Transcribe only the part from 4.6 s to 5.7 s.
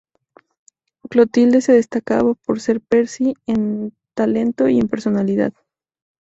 y en personalidad.